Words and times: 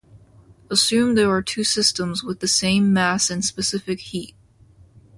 Assume 0.71 1.13
there 1.13 1.29
are 1.29 1.43
two 1.43 1.63
systems 1.63 2.23
with 2.23 2.39
the 2.39 2.47
same 2.47 2.91
mass 2.91 3.29
and 3.29 3.45
specific 3.45 3.99
heat. 3.99 4.33